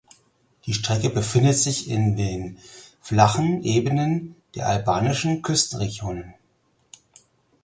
Die 0.65 0.73
Strecke 0.73 1.11
befindet 1.11 1.55
sich 1.57 1.87
in 1.87 2.15
den 2.17 2.57
flachen 3.01 3.61
Ebenen 3.63 4.35
der 4.55 4.67
albanischen 4.67 5.43
Küstenregionen. 5.43 6.33